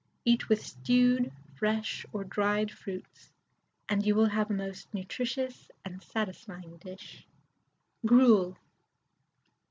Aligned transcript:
Eat 0.25 0.49
with 0.49 0.65
stewed, 0.65 1.31
fresh, 1.59 2.07
or 2.11 2.23
dried 2.23 2.71
fruits, 2.71 3.29
and 3.87 4.03
you 4.03 4.17
have 4.17 4.49
a 4.49 4.53
most 4.55 4.91
nutritious 4.95 5.69
and 5.85 6.01
satisfying 6.01 6.77
dish. 6.77 7.27
GRUEL. 8.03 8.57